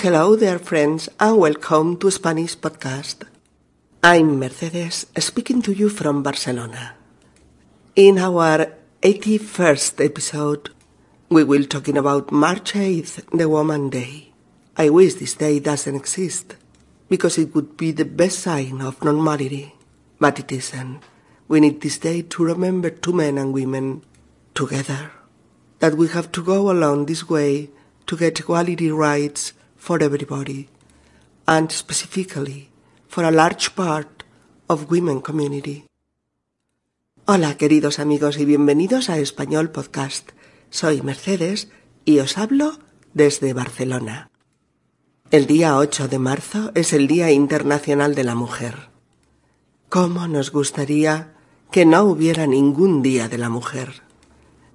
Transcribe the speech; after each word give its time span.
Hello 0.00 0.36
there, 0.36 0.58
friends, 0.58 1.10
and 1.20 1.36
welcome 1.36 1.98
to 1.98 2.10
Spanish 2.10 2.56
Podcast. 2.56 3.26
I'm 4.02 4.38
Mercedes, 4.38 5.06
speaking 5.18 5.60
to 5.62 5.72
you 5.72 5.90
from 5.90 6.22
Barcelona. 6.22 6.94
In 7.94 8.18
our 8.18 8.72
81st 9.02 10.02
episode, 10.02 10.70
we 11.28 11.44
will 11.44 11.64
talking 11.64 11.98
about 11.98 12.32
March 12.32 12.72
8th, 12.72 13.36
the 13.36 13.50
Woman 13.50 13.90
Day. 13.90 14.32
I 14.78 14.88
wish 14.88 15.14
this 15.14 15.34
day 15.34 15.60
doesn't 15.60 15.94
exist, 15.94 16.56
because 17.10 17.36
it 17.36 17.54
would 17.54 17.76
be 17.76 17.92
the 17.92 18.06
best 18.06 18.38
sign 18.38 18.80
of 18.80 19.04
normality, 19.04 19.74
but 20.18 20.38
it 20.38 20.50
isn't. 20.50 21.02
We 21.48 21.60
need 21.60 21.82
this 21.82 21.98
day 21.98 22.22
to 22.22 22.44
remember 22.44 22.88
two 22.88 23.12
men 23.12 23.36
and 23.36 23.52
women 23.52 24.04
together, 24.54 25.12
that 25.80 25.94
we 25.94 26.08
have 26.08 26.32
to 26.32 26.42
go 26.42 26.70
along 26.70 27.06
this 27.06 27.28
way 27.28 27.68
to 28.06 28.16
get 28.16 28.40
equality 28.40 28.90
rights 28.90 29.52
for 29.82 30.00
everybody, 30.00 30.68
and 31.44 31.72
specifically 31.72 32.70
for 33.08 33.24
a 33.24 33.32
large 33.32 33.74
part 33.74 34.22
of 34.68 34.88
women 34.88 35.20
community. 35.20 35.86
Hola 37.26 37.56
queridos 37.56 37.98
amigos 37.98 38.38
y 38.38 38.44
bienvenidos 38.44 39.10
a 39.10 39.18
Español 39.18 39.72
Podcast. 39.72 40.30
Soy 40.70 41.02
Mercedes 41.02 41.68
y 42.04 42.20
os 42.20 42.38
hablo 42.38 42.78
desde 43.12 43.54
Barcelona. 43.54 44.30
El 45.32 45.46
día 45.46 45.76
8 45.76 46.06
de 46.06 46.20
marzo 46.20 46.70
es 46.76 46.92
el 46.92 47.08
Día 47.08 47.32
Internacional 47.32 48.14
de 48.14 48.22
la 48.22 48.36
Mujer. 48.36 48.88
¿Cómo 49.88 50.28
nos 50.28 50.52
gustaría 50.52 51.34
que 51.72 51.86
no 51.86 52.04
hubiera 52.04 52.46
ningún 52.46 53.02
Día 53.02 53.28
de 53.28 53.38
la 53.38 53.48
Mujer? 53.48 54.02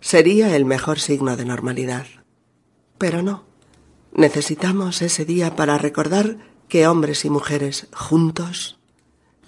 Sería 0.01 0.53
el 0.57 0.65
mejor 0.65 0.99
signo 0.99 1.37
de 1.37 1.45
normalidad. 1.45 2.07
Pero 2.97 3.21
no. 3.21 3.47
Necesitamos 4.17 5.03
ese 5.03 5.25
día 5.25 5.55
para 5.55 5.77
recordar 5.77 6.39
que 6.67 6.87
hombres 6.87 7.23
y 7.23 7.29
mujeres 7.29 7.85
juntos 7.93 8.79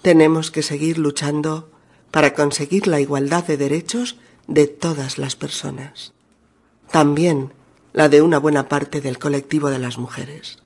tenemos 0.00 0.52
que 0.52 0.62
seguir 0.62 0.96
luchando 0.96 1.72
para 2.12 2.34
conseguir 2.34 2.86
la 2.86 3.00
igualdad 3.00 3.44
de 3.44 3.56
derechos 3.56 4.16
de 4.46 4.68
todas 4.68 5.18
las 5.18 5.34
personas, 5.34 6.12
también 6.88 7.52
la 7.92 8.08
de 8.08 8.22
una 8.22 8.38
buena 8.38 8.68
parte 8.68 9.00
del 9.00 9.18
colectivo 9.18 9.70
de 9.70 9.80
las 9.80 9.98
mujeres. 9.98 10.62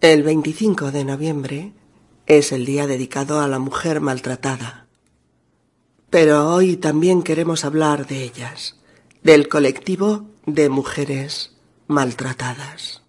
El 0.00 0.24
25 0.24 0.90
de 0.90 1.04
noviembre 1.04 1.74
es 2.26 2.50
el 2.50 2.66
día 2.66 2.88
dedicado 2.88 3.40
a 3.40 3.46
la 3.46 3.60
mujer 3.60 4.00
maltratada. 4.00 4.88
Pero 6.10 6.52
hoy 6.52 6.76
también 6.76 7.22
queremos 7.22 7.64
hablar 7.64 8.08
de 8.08 8.24
ellas, 8.24 8.80
del 9.22 9.46
colectivo 9.46 10.26
de 10.44 10.70
mujeres 10.70 11.54
maltratadas. 11.88 13.02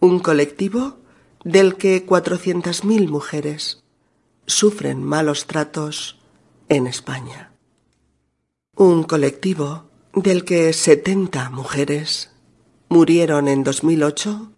Un 0.00 0.18
colectivo 0.18 0.98
del 1.44 1.76
que 1.76 2.04
400.000 2.04 3.08
mujeres 3.08 3.82
sufren 4.46 5.02
malos 5.02 5.46
tratos 5.46 6.18
en 6.68 6.86
España. 6.86 7.52
Un 8.76 9.04
colectivo 9.04 9.88
del 10.12 10.44
que 10.44 10.72
70 10.72 11.50
mujeres 11.50 12.30
murieron 12.88 13.48
en 13.48 13.64
2008 13.64 14.52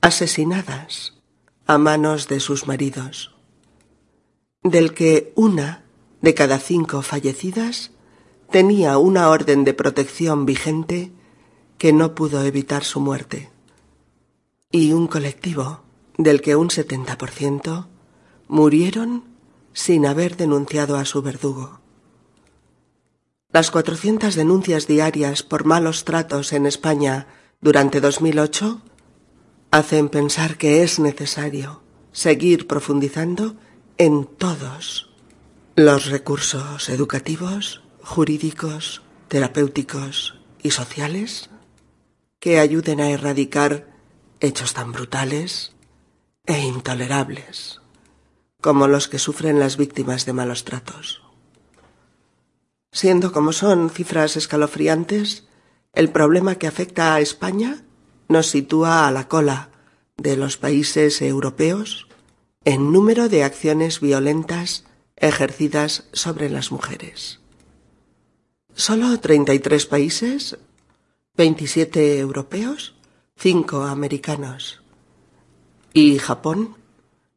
asesinadas 0.00 1.14
a 1.66 1.78
manos 1.78 2.28
de 2.28 2.40
sus 2.40 2.66
maridos. 2.66 3.34
Del 4.62 4.94
que 4.94 5.32
una 5.36 5.84
de 6.22 6.34
cada 6.34 6.58
cinco 6.58 7.02
fallecidas 7.02 7.92
tenía 8.50 8.98
una 8.98 9.28
orden 9.28 9.64
de 9.64 9.74
protección 9.74 10.46
vigente 10.46 11.12
que 11.78 11.92
no 11.92 12.14
pudo 12.14 12.44
evitar 12.44 12.84
su 12.84 13.00
muerte, 13.00 13.50
y 14.70 14.92
un 14.92 15.06
colectivo 15.06 15.82
del 16.16 16.42
que 16.42 16.56
un 16.56 16.68
70% 16.68 17.86
murieron 18.48 19.24
sin 19.72 20.04
haber 20.06 20.36
denunciado 20.36 20.96
a 20.96 21.04
su 21.04 21.22
verdugo. 21.22 21.80
Las 23.50 23.70
400 23.70 24.34
denuncias 24.34 24.86
diarias 24.86 25.42
por 25.42 25.64
malos 25.64 26.04
tratos 26.04 26.52
en 26.52 26.66
España 26.66 27.28
durante 27.60 28.00
2008 28.00 28.82
hacen 29.70 30.08
pensar 30.08 30.58
que 30.58 30.82
es 30.82 30.98
necesario 30.98 31.82
seguir 32.12 32.66
profundizando 32.66 33.56
en 33.96 34.26
todos 34.26 35.10
los 35.76 36.06
recursos 36.06 36.88
educativos, 36.88 37.82
jurídicos, 38.02 39.02
terapéuticos 39.28 40.38
y 40.62 40.70
sociales 40.70 41.50
que 42.40 42.58
ayuden 42.58 43.00
a 43.00 43.10
erradicar 43.10 43.88
hechos 44.40 44.74
tan 44.74 44.92
brutales 44.92 45.72
e 46.46 46.58
intolerables 46.60 47.80
como 48.60 48.88
los 48.88 49.08
que 49.08 49.18
sufren 49.18 49.60
las 49.60 49.76
víctimas 49.76 50.26
de 50.26 50.32
malos 50.32 50.64
tratos. 50.64 51.22
Siendo 52.90 53.32
como 53.32 53.52
son 53.52 53.90
cifras 53.90 54.36
escalofriantes, 54.36 55.46
el 55.92 56.10
problema 56.10 56.56
que 56.56 56.66
afecta 56.66 57.14
a 57.14 57.20
España 57.20 57.84
nos 58.28 58.48
sitúa 58.48 59.06
a 59.06 59.12
la 59.12 59.28
cola 59.28 59.70
de 60.16 60.36
los 60.36 60.56
países 60.56 61.22
europeos 61.22 62.08
en 62.64 62.92
número 62.92 63.28
de 63.28 63.44
acciones 63.44 64.00
violentas 64.00 64.84
ejercidas 65.16 66.08
sobre 66.12 66.50
las 66.50 66.72
mujeres. 66.72 67.40
Solo 68.74 69.18
33 69.18 69.86
países 69.86 70.58
27 71.38 72.18
europeos, 72.18 72.96
5 73.36 73.84
americanos 73.84 74.82
y 75.92 76.18
Japón 76.18 76.74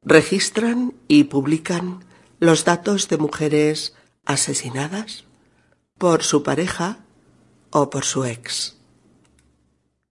registran 0.01 0.95
y 1.07 1.25
publican 1.25 2.03
los 2.39 2.65
datos 2.65 3.09
de 3.09 3.17
mujeres 3.17 3.93
asesinadas 4.25 5.25
por 5.99 6.23
su 6.23 6.41
pareja 6.41 7.05
o 7.69 7.91
por 7.91 8.03
su 8.03 8.25
ex. 8.25 8.75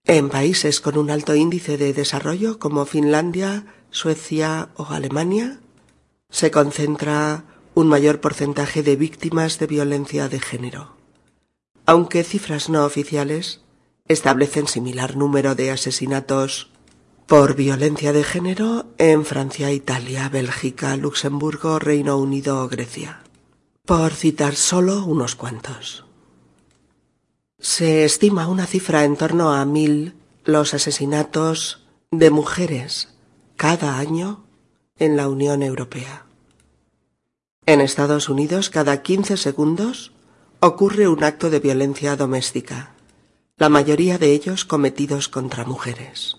En 0.04 0.28
países 0.28 0.80
con 0.80 0.96
un 0.96 1.10
alto 1.10 1.34
índice 1.34 1.76
de 1.76 1.92
desarrollo 1.92 2.60
como 2.60 2.86
Finlandia, 2.86 3.66
Suecia 3.90 4.68
o 4.76 4.86
Alemania, 4.90 5.58
se 6.28 6.52
concentra 6.52 7.42
un 7.74 7.88
mayor 7.88 8.20
porcentaje 8.20 8.84
de 8.84 8.94
víctimas 8.94 9.58
de 9.58 9.66
violencia 9.66 10.28
de 10.28 10.38
género. 10.38 10.94
Aunque 11.86 12.22
cifras 12.22 12.68
no 12.68 12.84
oficiales 12.84 13.62
establecen 14.10 14.66
similar 14.66 15.16
número 15.16 15.54
de 15.54 15.70
asesinatos 15.70 16.68
por 17.28 17.54
violencia 17.54 18.12
de 18.12 18.24
género 18.24 18.86
en 18.98 19.24
Francia, 19.24 19.70
Italia, 19.70 20.28
Bélgica, 20.28 20.96
Luxemburgo, 20.96 21.78
Reino 21.78 22.18
Unido 22.18 22.60
o 22.60 22.68
Grecia, 22.68 23.20
por 23.86 24.12
citar 24.12 24.56
solo 24.56 25.04
unos 25.04 25.36
cuantos. 25.36 26.04
Se 27.60 28.04
estima 28.04 28.48
una 28.48 28.66
cifra 28.66 29.04
en 29.04 29.16
torno 29.16 29.52
a 29.52 29.64
mil 29.64 30.14
los 30.44 30.74
asesinatos 30.74 31.86
de 32.10 32.30
mujeres 32.30 33.14
cada 33.54 33.98
año 33.98 34.42
en 34.98 35.16
la 35.16 35.28
Unión 35.28 35.62
Europea. 35.62 36.26
En 37.64 37.80
Estados 37.80 38.28
Unidos, 38.28 38.70
cada 38.70 39.02
15 39.02 39.36
segundos 39.36 40.10
ocurre 40.58 41.06
un 41.06 41.22
acto 41.22 41.48
de 41.48 41.60
violencia 41.60 42.16
doméstica 42.16 42.96
la 43.60 43.68
mayoría 43.68 44.16
de 44.16 44.32
ellos 44.32 44.64
cometidos 44.64 45.28
contra 45.28 45.66
mujeres. 45.66 46.38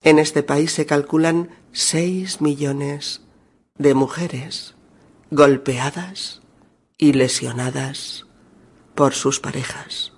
En 0.00 0.18
este 0.18 0.42
país 0.42 0.72
se 0.72 0.86
calculan 0.86 1.50
seis 1.70 2.40
millones 2.40 3.20
de 3.76 3.92
mujeres 3.92 4.74
golpeadas 5.30 6.40
y 6.96 7.12
lesionadas 7.12 8.24
por 8.94 9.12
sus 9.12 9.38
parejas. 9.38 10.14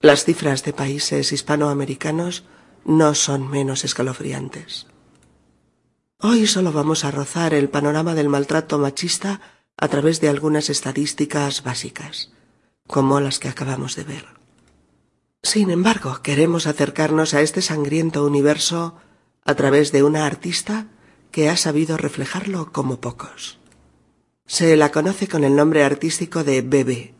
Las 0.00 0.24
cifras 0.24 0.64
de 0.64 0.72
países 0.72 1.30
hispanoamericanos 1.30 2.42
no 2.84 3.14
son 3.14 3.48
menos 3.48 3.84
escalofriantes. 3.84 4.88
Hoy 6.18 6.48
solo 6.48 6.72
vamos 6.72 7.04
a 7.04 7.12
rozar 7.12 7.54
el 7.54 7.68
panorama 7.68 8.16
del 8.16 8.28
maltrato 8.28 8.78
machista 8.78 9.40
a 9.76 9.86
través 9.86 10.20
de 10.20 10.28
algunas 10.28 10.70
estadísticas 10.70 11.62
básicas, 11.62 12.32
como 12.88 13.20
las 13.20 13.38
que 13.38 13.46
acabamos 13.46 13.94
de 13.94 14.02
ver. 14.02 14.38
Sin 15.48 15.70
embargo, 15.70 16.20
queremos 16.22 16.66
acercarnos 16.66 17.32
a 17.32 17.40
este 17.40 17.62
sangriento 17.62 18.22
universo 18.22 18.96
a 19.46 19.54
través 19.54 19.92
de 19.92 20.02
una 20.02 20.26
artista 20.26 20.88
que 21.30 21.48
ha 21.48 21.56
sabido 21.56 21.96
reflejarlo 21.96 22.70
como 22.70 23.00
pocos. 23.00 23.58
Se 24.44 24.76
la 24.76 24.90
conoce 24.92 25.26
con 25.26 25.44
el 25.44 25.56
nombre 25.56 25.84
artístico 25.84 26.44
de 26.44 26.60
Bebe. 26.60 27.14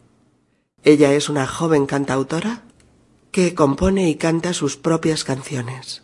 Ella 0.85 1.15
es 1.15 1.31
una 1.31 1.47
joven 1.47 1.87
cantautora 1.87 2.65
que 3.31 3.55
compone 3.55 4.11
y 4.11 4.17
canta 4.17 4.53
sus 4.53 4.77
propias 4.77 5.25
canciones, 5.25 6.03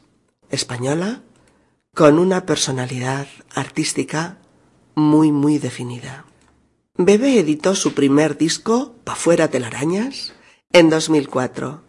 española, 0.48 1.20
con 1.94 2.18
una 2.18 2.46
personalidad 2.46 3.26
artística 3.54 4.38
muy 4.94 5.30
muy 5.30 5.58
definida. 5.58 6.24
Bebe 6.96 7.38
editó 7.38 7.74
su 7.74 7.92
primer 7.92 8.38
disco, 8.38 8.94
Pa 9.04 9.14
fuera 9.14 9.48
telarañas, 9.48 10.32
en 10.72 10.88
2004 10.88 11.83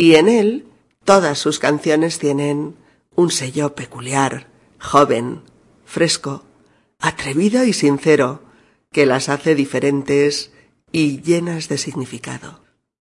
y 0.00 0.14
en 0.14 0.28
él 0.28 0.70
Todas 1.04 1.38
sus 1.38 1.58
canciones 1.58 2.18
tienen 2.18 2.76
un 3.16 3.30
sello 3.30 3.74
peculiar, 3.74 4.48
joven, 4.78 5.42
fresco, 5.84 6.44
atrevido 7.00 7.64
y 7.64 7.72
sincero, 7.72 8.42
que 8.92 9.06
las 9.06 9.28
hace 9.28 9.54
diferentes 9.54 10.52
y 10.92 11.20
llenas 11.22 11.68
de 11.68 11.78
significado. 11.78 12.60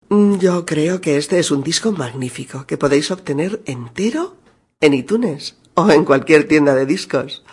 Mm, 0.09 0.37
yo 0.39 0.65
creo 0.65 1.01
que 1.01 1.17
este 1.17 1.39
es 1.39 1.51
un 1.51 1.61
disco 1.61 1.91
magnífico 1.91 2.65
que 2.65 2.77
podéis 2.77 3.11
obtener 3.11 3.61
entero 3.65 4.37
en 4.79 4.93
iTunes 4.93 5.57
o 5.75 5.91
en 5.91 6.05
cualquier 6.05 6.47
tienda 6.47 6.73
de 6.73 6.85
discos, 6.85 7.43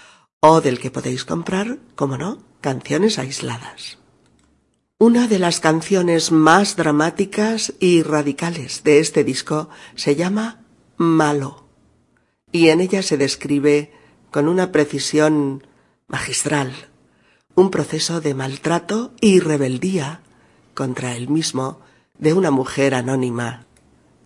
o 0.40 0.60
del 0.60 0.78
que 0.78 0.90
podéis 0.90 1.24
comprar, 1.24 1.78
como 1.96 2.16
no, 2.16 2.42
canciones 2.60 3.18
aisladas. 3.18 3.98
Una 4.98 5.28
de 5.28 5.38
las 5.38 5.60
canciones 5.60 6.32
más 6.32 6.74
dramáticas 6.74 7.74
y 7.80 8.02
radicales 8.02 8.82
de 8.82 8.98
este 8.98 9.24
disco 9.24 9.68
se 9.94 10.16
llama 10.16 10.64
Malo, 10.96 11.68
y 12.50 12.70
en 12.70 12.80
ella 12.80 13.02
se 13.02 13.18
describe 13.18 13.92
con 14.30 14.48
una 14.48 14.72
precisión 14.72 15.66
magistral 16.08 16.72
un 17.54 17.70
proceso 17.70 18.22
de 18.22 18.32
maltrato 18.32 19.12
y 19.20 19.40
rebeldía 19.40 20.22
contra 20.72 21.14
el 21.14 21.28
mismo 21.28 21.82
de 22.18 22.32
una 22.32 22.50
mujer 22.50 22.94
anónima, 22.94 23.66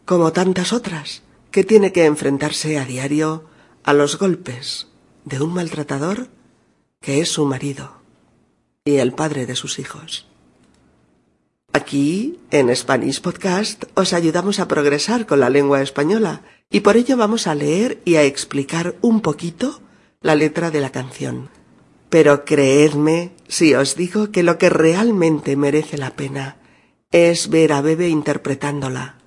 como 0.05 0.33
tantas 0.33 0.73
otras, 0.73 1.25
que 1.51 1.65
tiene 1.65 1.91
que 1.91 2.05
enfrentarse 2.05 2.79
a 2.79 2.85
diario 2.85 3.45
a 3.83 3.93
los 3.93 4.19
golpes 4.19 4.87
de 5.25 5.41
un 5.41 5.53
maltratador 5.53 6.29
que 7.01 7.21
es 7.21 7.29
su 7.29 7.45
marido 7.45 8.03
y 8.85 8.99
el 8.99 9.13
padre 9.15 9.47
de 9.47 9.57
sus 9.57 9.81
hijos. 9.81 10.30
Aquí, 11.73 12.41
en 12.51 12.75
Spanish 12.75 13.21
Podcast, 13.21 13.85
os 13.95 14.13
ayudamos 14.13 14.59
a 14.59 14.67
progresar 14.67 15.27
con 15.27 15.39
la 15.39 15.51
lengua 15.51 15.83
española 15.83 16.43
y 16.69 16.81
por 16.81 16.97
ello 16.97 17.17
vamos 17.17 17.47
a 17.47 17.55
leer 17.55 18.01
y 18.05 18.17
a 18.17 18.25
explicar 18.25 18.97
un 19.03 19.21
poquito 19.21 19.81
la 20.21 20.35
letra 20.35 20.73
de 20.73 20.81
la 20.81 20.91
canción. 20.91 21.49
Pero 22.09 22.45
creedme 22.45 23.31
si 23.47 23.75
os 23.75 23.95
digo 23.95 24.33
que 24.33 24.43
lo 24.43 24.59
que 24.59 24.69
realmente 24.69 25.55
merece 25.55 25.97
la 25.97 26.17
pena 26.17 26.57
es 27.13 27.49
ver 27.49 27.73
a 27.73 27.81
Bebe 27.83 28.09
interpretándola 28.09 29.19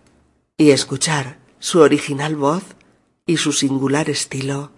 y 0.57 0.72
escuchar 0.72 1.40
su 1.60 1.80
original 1.80 2.36
voz 2.36 2.63
y 3.25 3.38
su 3.38 3.54
singular 3.54 4.10
estilo 4.10 4.72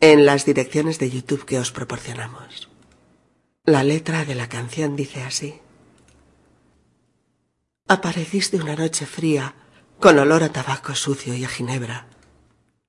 en 0.00 0.26
las 0.26 0.44
direcciones 0.44 0.98
de 0.98 1.10
YouTube 1.10 1.46
que 1.46 1.58
os 1.58 1.72
proporcionamos. 1.72 2.68
La 3.64 3.82
letra 3.84 4.26
de 4.26 4.34
la 4.34 4.50
canción 4.50 4.96
dice 4.96 5.22
así. 5.22 5.63
Apareciste 7.86 8.56
una 8.56 8.76
noche 8.76 9.04
fría, 9.04 9.54
con 10.00 10.18
olor 10.18 10.42
a 10.42 10.48
tabaco 10.48 10.94
sucio 10.94 11.34
y 11.34 11.44
a 11.44 11.48
ginebra. 11.48 12.06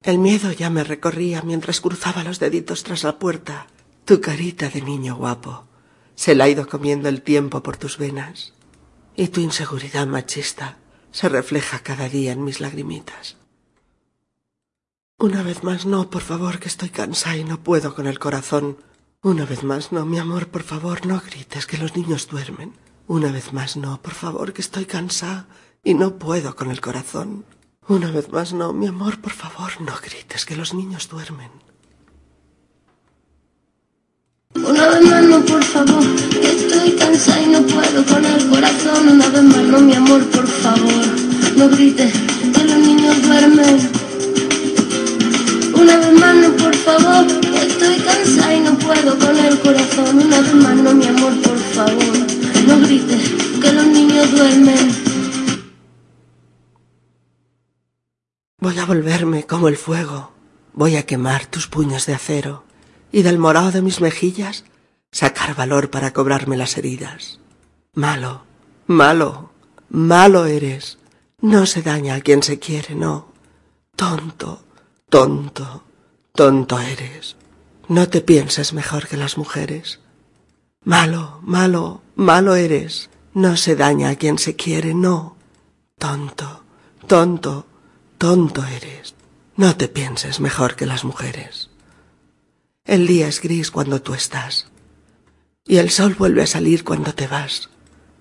El 0.02 0.20
miedo 0.20 0.54
ya 0.54 0.70
me 0.70 0.86
recorría 0.86 1.42
mientras 1.42 1.82
cruzaba 1.82 2.24
los 2.24 2.40
deditos 2.40 2.84
tras 2.84 3.04
la 3.04 3.20
puerta. 3.20 3.68
Tu 4.06 4.22
carita 4.22 4.70
de 4.70 4.82
niño 4.82 5.16
guapo 5.16 5.68
se 6.16 6.34
la 6.34 6.46
ha 6.46 6.50
ido 6.50 6.66
comiendo 6.68 7.10
el 7.10 7.24
tiempo 7.24 7.62
por 7.62 7.76
tus 7.76 7.98
venas 7.98 8.54
y 9.18 9.28
tu 9.28 9.42
inseguridad 9.42 10.08
machista 10.08 10.78
se 11.12 11.28
refleja 11.28 11.80
cada 11.80 12.08
día 12.08 12.32
en 12.32 12.46
mis 12.46 12.62
lagrimitas. 12.62 13.36
Una 15.18 15.44
vez 15.44 15.64
más 15.64 15.86
no, 15.86 16.10
por 16.10 16.22
favor, 16.22 16.60
que 16.60 16.70
estoy 16.70 16.90
cansada 16.90 17.36
y 17.36 17.44
no 17.44 17.64
puedo 17.64 17.96
con 17.96 18.08
el 18.08 18.20
corazón. 18.20 18.78
Una 19.22 19.46
vez 19.46 19.64
más 19.64 19.92
no, 19.92 20.06
mi 20.06 20.20
amor, 20.20 20.48
por 20.48 20.64
favor, 20.64 21.06
no 21.06 21.22
grites, 21.22 21.66
que 21.68 21.78
los 21.78 21.98
niños 21.98 22.28
duermen. 22.30 22.74
Una 23.08 23.32
vez 23.32 23.54
más 23.54 23.78
no, 23.78 24.02
por 24.02 24.14
favor, 24.14 24.52
que 24.52 24.62
estoy 24.62 24.86
cansada 24.86 25.48
y 25.84 25.94
no 25.94 26.18
puedo 26.18 26.56
con 26.56 26.72
el 26.72 26.82
corazón. 26.82 27.46
Una 27.88 28.10
vez 28.10 28.32
más 28.32 28.52
no, 28.54 28.74
mi 28.74 28.88
amor, 28.88 29.22
por 29.22 29.32
favor, 29.32 29.72
no 29.80 29.94
grites, 30.02 30.44
que 30.46 30.56
los 30.56 30.74
niños 30.74 31.08
duermen. 31.08 31.52
Una 34.56 34.88
vez 34.90 35.02
más 35.04 35.24
no, 35.24 35.46
por 35.46 35.64
favor, 35.64 36.04
que 36.32 36.52
estoy 36.52 36.92
cansada 36.94 37.42
y 37.44 37.48
no 37.48 37.62
puedo 37.62 38.04
con 38.06 38.26
el 38.26 38.50
corazón. 38.50 39.10
Una 39.10 39.30
vez 39.30 39.44
más 39.44 39.64
no, 39.66 39.80
mi 39.82 39.94
amor, 39.94 40.26
por 40.32 40.48
favor, 40.48 41.06
no 41.58 41.70
grites, 41.70 42.14
que 42.54 42.64
los 42.64 42.80
niños 42.80 43.22
duermen. 43.22 43.78
Una 45.76 45.98
vez 45.98 46.12
más 46.20 46.36
no, 46.38 46.50
por 46.58 46.76
favor, 46.76 47.28
que 47.42 47.68
estoy 47.68 47.98
cansada 47.98 48.56
y 48.56 48.60
no 48.62 48.74
puedo 48.80 49.20
con 49.20 49.38
el 49.38 49.60
corazón. 49.60 50.18
Una 50.26 50.42
vez 50.42 50.54
más 50.56 50.76
no, 50.78 50.94
mi 50.96 51.06
amor, 51.06 51.34
por 51.44 51.60
favor, 51.76 52.35
no 52.66 52.80
grites, 52.80 53.30
que 53.62 53.72
los 53.72 53.86
niños 53.86 54.32
duermen. 54.32 55.16
Voy 58.60 58.80
a 58.80 58.86
volverme 58.86 59.46
como 59.46 59.68
el 59.68 59.78
fuego, 59.78 60.32
voy 60.74 60.96
a 60.96 61.06
quemar 61.06 61.46
tus 61.46 61.68
puños 61.68 62.06
de 62.06 62.14
acero 62.14 62.64
y 63.12 63.22
del 63.22 63.38
morado 63.38 63.72
de 63.72 63.82
mis 63.82 64.02
mejillas 64.02 64.66
sacar 65.12 65.56
valor 65.56 65.90
para 65.90 66.12
cobrarme 66.12 66.58
las 66.58 66.78
heridas. 66.78 67.40
Malo, 67.94 68.44
malo, 68.88 69.52
malo 69.90 70.46
eres. 70.46 70.98
No 71.40 71.66
se 71.66 71.82
daña 71.82 72.16
a 72.16 72.22
quien 72.22 72.44
se 72.44 72.60
quiere, 72.60 72.96
no. 72.96 73.32
Tonto, 73.96 74.66
tonto, 75.10 75.84
tonto 76.34 76.80
eres. 76.80 77.38
No 77.88 78.10
te 78.10 78.22
pienses 78.22 78.74
mejor 78.74 79.08
que 79.08 79.16
las 79.16 79.38
mujeres. 79.38 80.00
Malo, 80.84 81.40
malo, 81.44 82.02
malo 82.16 82.56
eres. 82.56 83.10
No 83.34 83.58
se 83.58 83.76
daña 83.76 84.10
a 84.10 84.16
quien 84.16 84.38
se 84.38 84.56
quiere, 84.56 84.94
no. 84.94 85.36
Tonto, 85.98 86.64
tonto, 87.08 87.68
tonto 88.18 88.64
eres. 88.66 89.16
No 89.58 89.76
te 89.76 89.88
pienses 89.88 90.40
mejor 90.40 90.76
que 90.76 90.86
las 90.86 91.04
mujeres. 91.04 91.70
El 92.86 93.08
día 93.08 93.28
es 93.28 93.42
gris 93.42 93.72
cuando 93.72 94.02
tú 94.02 94.14
estás. 94.14 94.68
Y 95.66 95.78
el 95.78 95.90
sol 95.90 96.16
vuelve 96.16 96.44
a 96.44 96.48
salir 96.48 96.84
cuando 96.84 97.14
te 97.14 97.28
vas. 97.28 97.70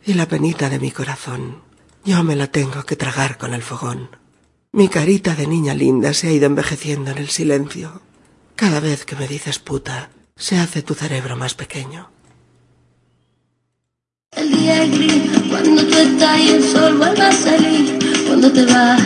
Y 0.05 0.15
la 0.15 0.27
penita 0.27 0.71
de 0.71 0.79
mi 0.79 0.91
corazón, 0.91 1.63
yo 2.05 2.23
me 2.25 2.37
la 2.37 2.49
tengo 2.49 2.85
que 2.85 2.97
tragar 2.97 3.39
con 3.39 3.55
el 3.55 3.63
fogón. 3.63 4.11
Mi 4.73 4.89
carita 4.89 5.35
de 5.35 5.47
niña 5.47 5.75
linda 5.75 6.15
se 6.15 6.29
ha 6.29 6.33
ido 6.33 6.47
envejeciendo 6.47 7.11
en 7.11 7.19
el 7.19 7.29
silencio. 7.29 8.03
Cada 8.57 8.81
vez 8.81 9.05
que 9.05 9.17
me 9.17 9.29
dices 9.29 9.59
puta, 9.59 10.11
se 10.37 10.59
hace 10.59 10.83
tu 10.83 10.95
cerebro 10.95 11.37
más 11.37 11.55
pequeño. 11.55 12.11
El 14.37 14.51
día 14.51 14.83
es 14.83 14.91
gris 14.91 15.23
cuando 15.49 15.85
tú 15.85 15.97
estás 15.97 16.41
y 16.41 16.49
el 16.51 16.63
sol 16.63 16.97
vuelve 16.97 17.23
a 17.23 17.33
salir 17.33 17.99
cuando 18.27 18.51
te 18.51 18.65
vas. 18.67 19.01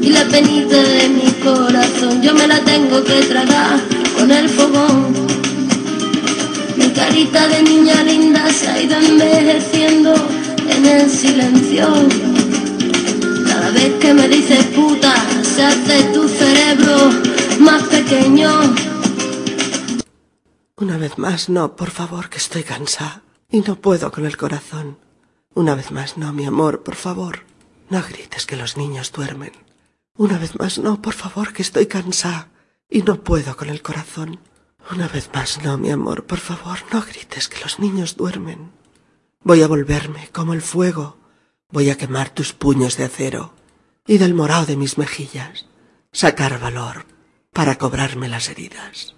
Y 0.00 0.10
la 0.10 0.24
penita 0.24 0.76
de 0.76 1.08
mi 1.08 1.30
corazón 1.42 2.22
yo 2.22 2.34
me 2.34 2.46
la 2.46 2.60
tengo 2.64 3.02
que 3.02 3.20
tragar 3.22 3.80
con 4.16 4.30
el 4.30 4.48
fogón. 4.48 5.12
Mi 6.76 6.90
carita 6.90 7.48
de 7.48 7.62
niña 7.62 8.02
linda 8.04 8.48
se 8.52 8.68
ha 8.68 8.80
ido 8.80 8.96
envejeciendo 8.96 10.14
en 10.68 10.86
el 10.86 11.10
silencio. 11.10 11.88
Cada 13.48 13.70
vez 13.70 13.92
que 14.00 14.14
me 14.14 14.28
dices 14.28 14.64
puta, 14.66 15.14
se 15.42 15.64
hace 15.64 16.02
tu 16.14 16.28
cerebro 16.28 17.10
más 17.58 17.82
pequeño. 17.84 18.50
Una 20.76 20.96
vez 20.96 21.18
más, 21.18 21.48
no, 21.48 21.74
por 21.74 21.90
favor, 21.90 22.28
que 22.28 22.38
estoy 22.38 22.62
cansada 22.62 23.22
y 23.50 23.60
no 23.60 23.76
puedo 23.80 24.10
con 24.12 24.26
el 24.26 24.36
corazón. 24.36 24.98
Una 25.54 25.74
vez 25.74 25.90
más, 25.90 26.16
no, 26.16 26.32
mi 26.32 26.44
amor, 26.44 26.82
por 26.82 26.94
favor, 26.94 27.44
no 27.88 28.02
grites 28.02 28.46
que 28.46 28.56
los 28.56 28.76
niños 28.76 29.12
duermen. 29.12 29.52
Una 30.16 30.38
vez 30.38 30.58
más, 30.58 30.78
no, 30.78 31.00
por 31.00 31.14
favor, 31.14 31.52
que 31.52 31.62
estoy 31.62 31.86
cansada 31.86 32.50
y 32.90 33.02
no 33.02 33.22
puedo 33.22 33.56
con 33.56 33.68
el 33.68 33.82
corazón. 33.82 34.40
Una 34.90 35.08
vez 35.08 35.30
más, 35.32 35.62
no, 35.62 35.78
mi 35.78 35.90
amor, 35.90 36.26
por 36.26 36.38
favor, 36.38 36.78
no 36.92 37.02
grites 37.02 37.48
que 37.48 37.60
los 37.60 37.78
niños 37.78 38.16
duermen. 38.16 38.72
Voy 39.42 39.62
a 39.62 39.68
volverme 39.68 40.28
como 40.32 40.54
el 40.54 40.62
fuego, 40.62 41.18
voy 41.70 41.90
a 41.90 41.96
quemar 41.96 42.30
tus 42.30 42.52
puños 42.52 42.96
de 42.96 43.04
acero 43.04 43.54
y 44.06 44.18
del 44.18 44.34
morado 44.34 44.66
de 44.66 44.76
mis 44.76 44.98
mejillas 44.98 45.66
sacar 46.12 46.58
valor 46.58 47.06
para 47.52 47.76
cobrarme 47.76 48.28
las 48.28 48.48
heridas. 48.48 49.14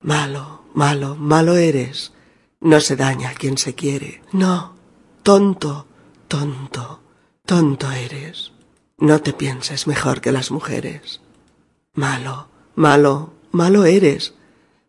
Malo, 0.00 0.64
malo, 0.74 1.16
malo 1.16 1.56
eres. 1.56 2.12
No 2.60 2.80
se 2.80 2.96
daña 2.96 3.30
a 3.30 3.34
quien 3.34 3.56
se 3.56 3.74
quiere. 3.74 4.22
No, 4.32 4.74
tonto, 5.22 5.86
tonto, 6.28 7.00
tonto 7.46 7.90
eres. 7.90 8.52
No 8.98 9.20
te 9.22 9.32
pienses 9.32 9.86
mejor 9.86 10.20
que 10.20 10.30
las 10.30 10.50
mujeres. 10.50 11.22
Malo, 11.94 12.48
malo, 12.74 13.32
malo 13.50 13.86
eres. 13.86 14.34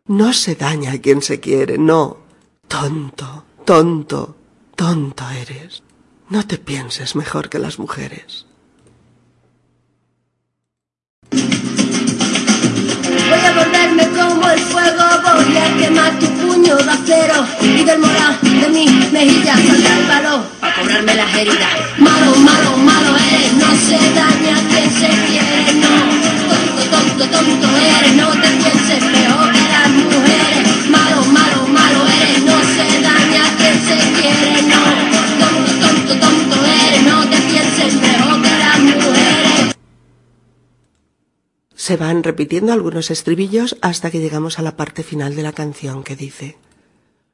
No 0.05 0.33
se 0.33 0.55
daña 0.55 0.91
a 0.91 0.97
quien 0.99 1.21
se 1.21 1.39
quiere, 1.39 1.77
no. 1.77 2.17
Tonto, 2.67 3.45
tonto, 3.63 4.35
tonto 4.75 5.29
eres. 5.29 5.81
No 6.29 6.45
te 6.45 6.57
pienses 6.57 7.15
mejor 7.15 7.49
que 7.49 7.59
las 7.59 7.79
mujeres. 7.79 8.47
Volverme 13.91 14.07
como 14.17 14.49
el 14.49 14.59
fuego, 14.59 15.03
voy 15.23 15.57
a 15.57 15.77
quemar 15.77 16.19
tu 16.19 16.27
puño 16.27 16.77
de 16.77 16.91
acero 16.91 17.45
y 17.61 17.83
del 17.83 17.99
Se 41.91 41.97
van 41.97 42.23
repitiendo 42.23 42.71
algunos 42.71 43.11
estribillos 43.11 43.75
hasta 43.81 44.11
que 44.11 44.21
llegamos 44.21 44.57
a 44.57 44.61
la 44.61 44.77
parte 44.77 45.03
final 45.03 45.35
de 45.35 45.43
la 45.43 45.51
canción 45.51 46.03
que 46.03 46.15
dice 46.15 46.57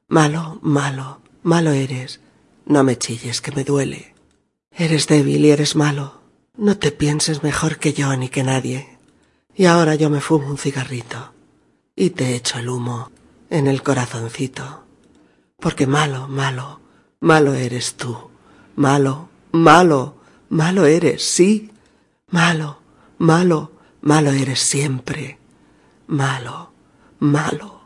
Malo, 0.08 0.58
malo, 0.64 1.22
malo 1.44 1.70
eres, 1.74 2.22
no 2.66 2.84
me 2.84 2.98
chilles 2.98 3.40
que 3.40 3.52
me 3.52 3.64
duele. 3.64 4.16
Eres 4.72 5.06
débil 5.06 5.46
y 5.46 5.52
eres 5.52 5.76
malo, 5.76 6.22
no 6.56 6.76
te 6.76 6.92
pienses 6.92 7.44
mejor 7.44 7.78
que 7.78 7.94
yo 7.94 8.18
ni 8.18 8.30
que 8.30 8.42
nadie. 8.42 8.98
Y 9.54 9.66
ahora 9.66 9.94
yo 9.94 10.10
me 10.10 10.22
fumo 10.22 10.48
un 10.48 10.58
cigarrito 10.58 11.34
y 11.96 12.10
te 12.10 12.34
echo 12.34 12.58
el 12.58 12.70
humo 12.70 13.12
en 13.52 13.68
el 13.68 13.84
corazoncito. 13.84 14.86
Porque 15.60 15.86
malo, 15.86 16.28
malo, 16.28 16.80
malo 17.20 17.54
eres 17.54 17.94
tú. 17.94 18.18
Malo, 18.76 19.30
malo, 19.52 20.16
malo 20.50 20.88
eres, 20.88 21.24
sí. 21.24 21.70
Malo, 22.32 22.80
malo, 23.20 23.77
malo 24.02 24.32
eres 24.32 24.60
siempre. 24.60 25.38
Malo, 26.08 26.72
malo, 27.20 27.82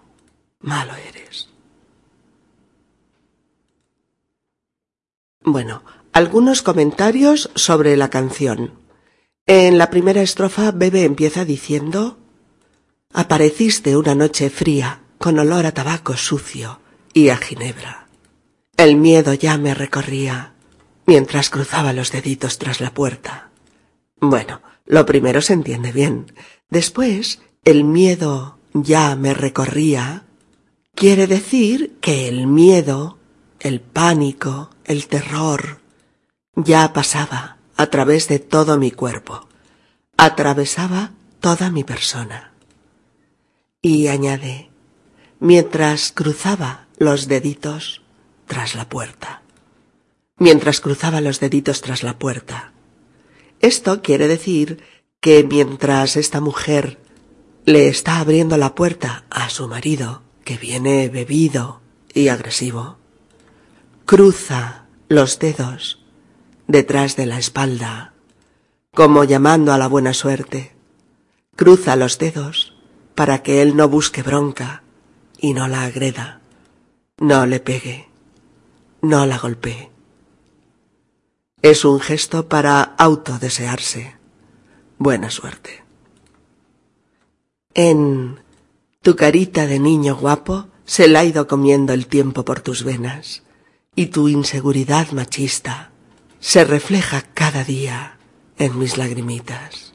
malo 0.60 0.94
eres. 0.96 1.50
Bueno, 5.44 5.84
algunos 6.13 6.62
comentarios 6.62 7.50
sobre 7.56 7.98
la 7.98 8.10
canción. 8.10 8.74
En 9.48 9.77
la 9.77 9.89
primera 9.89 10.22
estrofa, 10.22 10.72
Bebe 10.72 11.03
empieza 11.03 11.46
diciendo 11.46 12.18
Apareciste 13.13 13.98
una 13.98 14.15
noche 14.15 14.50
fría, 14.50 15.01
con 15.18 15.38
olor 15.39 15.65
a 15.65 15.74
tabaco 15.74 16.15
sucio 16.15 16.80
y 17.13 17.30
a 17.30 17.38
ginebra. 17.38 18.08
El 18.77 18.96
miedo 18.96 19.34
ya 19.34 19.58
me 19.58 19.74
recorría 19.74 20.53
mientras 21.06 21.50
cruzaba 21.50 21.91
los 21.91 22.12
deditos 22.12 22.58
tras 22.58 22.80
la 22.80 22.94
puerta. 22.94 23.50
Bueno, 24.20 24.62
lo 24.85 25.05
primero 25.05 25.41
se 25.41 25.53
entiende 25.53 25.91
bien. 25.91 26.33
Después, 26.69 27.41
el 27.63 27.83
miedo 27.83 28.57
ya 28.73 29.15
me 29.15 29.33
recorría 29.33 30.25
quiere 30.95 31.27
decir 31.27 31.97
que 32.00 32.27
el 32.27 32.47
miedo, 32.47 33.17
el 33.59 33.81
pánico, 33.81 34.69
el 34.85 35.07
terror, 35.07 35.79
ya 36.55 36.93
pasaba 36.93 37.57
a 37.75 37.88
través 37.88 38.27
de 38.27 38.39
todo 38.39 38.77
mi 38.77 38.91
cuerpo, 38.91 39.47
atravesaba 40.17 41.11
toda 41.39 41.71
mi 41.71 41.83
persona. 41.83 42.53
Y 43.81 44.07
añade, 44.07 44.69
mientras 45.39 46.11
cruzaba 46.11 46.88
los 46.97 47.27
deditos 47.27 48.03
tras 48.45 48.75
la 48.75 48.88
puerta. 48.88 49.41
Mientras 50.38 50.81
cruzaba 50.81 51.21
los 51.21 51.39
deditos 51.39 51.81
tras 51.81 52.03
la 52.03 52.19
puerta. 52.19 52.73
Esto 53.62 54.01
quiere 54.01 54.27
decir 54.27 54.84
que 55.20 55.44
mientras 55.44 56.18
esta 56.18 56.41
mujer 56.41 57.00
le 57.65 57.88
está 57.88 58.20
abriendo 58.20 58.58
la 58.58 58.74
puerta 58.74 59.25
a 59.30 59.50
su 59.50 59.68
marido, 59.68 60.24
que 60.44 60.58
viene 60.58 61.10
bebido 61.10 61.82
y 62.12 62.30
agresivo, 62.30 62.98
cruza 64.06 64.86
los 65.10 65.38
dedos 65.38 66.03
detrás 66.68 67.15
de 67.15 67.27
la 67.27 67.38
espalda, 67.38 68.13
como 68.94 69.24
llamando 69.24 69.74
a 69.74 69.77
la 69.77 69.88
buena 69.88 70.13
suerte. 70.13 70.74
Cruza 71.56 71.96
los 71.96 72.18
dedos 72.18 72.75
para 73.13 73.44
que 73.44 73.62
él 73.62 73.75
no 73.75 73.88
busque 73.88 74.24
bronca 74.24 74.82
y 75.38 75.53
no 75.53 75.68
la 75.68 75.84
agreda, 75.84 76.41
no 77.20 77.46
le 77.46 77.60
pegue, 77.60 78.10
no 79.01 79.25
la 79.27 79.38
golpee. 79.38 79.90
Es 81.62 81.86
un 81.86 82.00
gesto 82.00 82.48
para 82.48 82.82
autodesearse. 82.82 84.15
Buena 84.98 85.30
suerte. 85.30 85.84
En 87.74 88.39
tu 89.01 89.15
carita 89.15 89.68
de 89.68 89.80
niño 89.80 90.15
guapo 90.15 90.68
se 90.86 91.08
la 91.08 91.20
ha 91.20 91.25
ido 91.25 91.48
comiendo 91.48 91.94
el 91.94 92.08
tiempo 92.08 92.44
por 92.44 92.62
tus 92.62 92.84
venas 92.84 93.44
y 93.96 94.08
tu 94.08 94.27
inseguridad 94.27 95.12
machista 95.12 95.91
se 96.39 96.63
refleja 96.63 97.22
cada 97.34 97.63
día 97.63 98.18
en 98.58 98.80
mis 98.80 98.98
lagrimitas. 98.98 99.94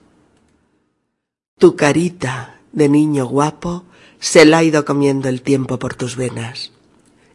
Tu 1.58 1.74
carita 1.74 2.60
de 2.72 2.88
niño 2.88 3.26
guapo 3.26 3.84
se 4.20 4.44
la 4.44 4.58
ha 4.58 4.64
ido 4.64 4.84
comiendo 4.84 5.28
el 5.28 5.42
tiempo 5.42 5.78
por 5.78 5.94
tus 5.94 6.14
venas. 6.16 6.72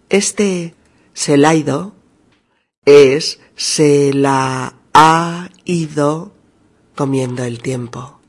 Este 0.10 0.74
se 1.14 1.38
la 1.38 1.50
ha 1.50 1.56
ido 1.56 1.94
es 2.86 3.40
se 3.62 4.12
la 4.12 4.74
ha 4.92 5.50
ido 5.66 6.34
comiendo 6.96 7.44
el 7.44 7.62
tiempo. 7.62 8.20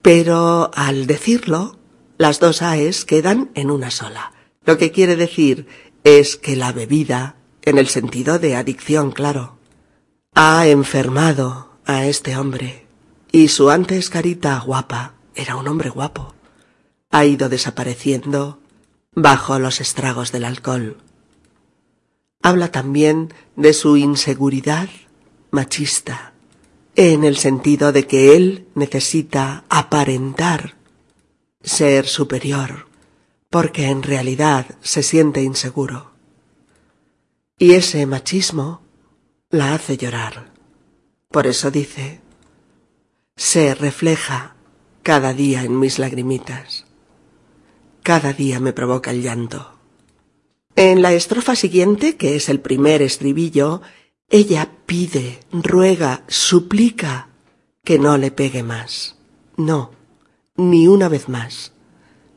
Pero 0.00 0.70
al 0.74 1.08
decirlo, 1.08 1.76
las 2.18 2.38
dos 2.38 2.62
AES 2.62 3.04
quedan 3.04 3.50
en 3.56 3.72
una 3.72 3.90
sola. 3.90 4.32
Lo 4.64 4.78
que 4.78 4.92
quiere 4.92 5.16
decir 5.16 5.66
es 6.04 6.36
que 6.36 6.54
la 6.54 6.70
bebida, 6.70 7.34
en 7.62 7.78
el 7.78 7.88
sentido 7.88 8.38
de 8.38 8.54
adicción, 8.54 9.10
claro, 9.10 9.58
ha 10.36 10.68
enfermado 10.68 11.70
a 11.84 12.06
este 12.06 12.36
hombre. 12.36 12.86
Y 13.32 13.48
su 13.48 13.70
antes 13.70 14.08
carita 14.08 14.60
guapa 14.60 15.14
era 15.34 15.56
un 15.56 15.66
hombre 15.66 15.90
guapo. 15.90 16.32
Ha 17.10 17.24
ido 17.24 17.48
desapareciendo 17.48 18.60
bajo 19.16 19.58
los 19.58 19.80
estragos 19.80 20.30
del 20.30 20.44
alcohol. 20.44 20.98
Habla 22.44 22.70
también 22.70 23.32
de 23.56 23.72
su 23.72 23.96
inseguridad 23.96 24.90
machista, 25.50 26.34
en 26.94 27.24
el 27.24 27.38
sentido 27.38 27.90
de 27.90 28.06
que 28.06 28.36
él 28.36 28.68
necesita 28.74 29.64
aparentar 29.70 30.74
ser 31.62 32.06
superior, 32.06 32.86
porque 33.48 33.86
en 33.86 34.02
realidad 34.02 34.76
se 34.82 35.02
siente 35.02 35.42
inseguro. 35.42 36.10
Y 37.58 37.72
ese 37.72 38.04
machismo 38.04 38.82
la 39.48 39.72
hace 39.72 39.96
llorar. 39.96 40.52
Por 41.30 41.46
eso 41.46 41.70
dice, 41.70 42.20
se 43.36 43.74
refleja 43.74 44.54
cada 45.02 45.32
día 45.32 45.62
en 45.62 45.78
mis 45.78 45.98
lagrimitas. 45.98 46.84
Cada 48.02 48.34
día 48.34 48.60
me 48.60 48.74
provoca 48.74 49.12
el 49.12 49.22
llanto. 49.22 49.73
En 50.76 51.02
la 51.02 51.12
estrofa 51.12 51.54
siguiente, 51.54 52.16
que 52.16 52.34
es 52.34 52.48
el 52.48 52.60
primer 52.60 53.00
estribillo, 53.00 53.80
ella 54.28 54.70
pide, 54.86 55.40
ruega, 55.52 56.24
suplica 56.26 57.28
que 57.84 58.00
no 58.00 58.18
le 58.18 58.32
pegue 58.32 58.64
más. 58.64 59.16
No, 59.56 59.92
ni 60.56 60.88
una 60.88 61.08
vez 61.08 61.28
más. 61.28 61.72